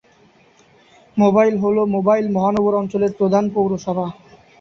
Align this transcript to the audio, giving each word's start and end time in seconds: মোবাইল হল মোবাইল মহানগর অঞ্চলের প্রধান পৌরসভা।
মোবাইল 1.17 1.55
হল 1.63 1.77
মোবাইল 1.95 2.25
মহানগর 2.35 2.73
অঞ্চলের 2.81 3.11
প্রধান 3.19 3.43
পৌরসভা। 3.55 4.07